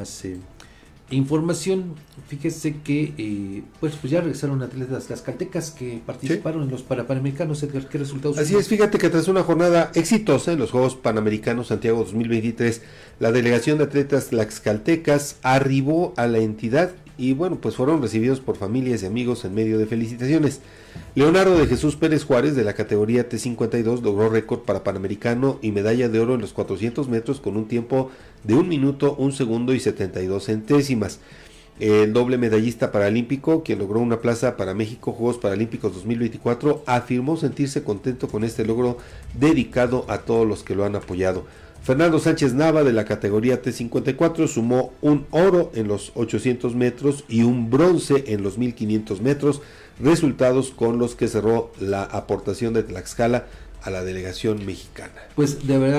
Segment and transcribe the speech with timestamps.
[0.00, 0.38] más eh,
[1.10, 1.94] información.
[2.28, 7.62] Fíjese que eh, pues, pues ya regresaron atletas las caltecas que participaron en los Panamericanos.
[7.62, 8.38] Edgar, ¿qué resultados?
[8.38, 12.82] Así es, fíjate que tras una jornada exitosa en los Juegos Panamericanos Santiago 2023,
[13.18, 18.56] la delegación de atletas Tlaxcaltecas arribó a la entidad y bueno, pues fueron recibidos por
[18.56, 20.62] familias y amigos en medio de felicitaciones.
[21.14, 26.08] Leonardo de Jesús Pérez Juárez de la categoría T52 logró récord para Panamericano y medalla
[26.08, 28.10] de oro en los 400 metros con un tiempo
[28.44, 31.20] de 1 minuto, 1 segundo y 72 centésimas.
[31.78, 37.82] El doble medallista paralímpico, que logró una plaza para México Juegos Paralímpicos 2024, afirmó sentirse
[37.84, 38.96] contento con este logro
[39.38, 41.44] dedicado a todos los que lo han apoyado.
[41.82, 47.42] Fernando Sánchez Nava de la categoría T54 sumó un oro en los 800 metros y
[47.42, 49.62] un bronce en los 1500 metros,
[49.98, 53.46] resultados con los que cerró la aportación de Tlaxcala
[53.82, 55.14] a la delegación mexicana.
[55.34, 55.88] Pues de verdad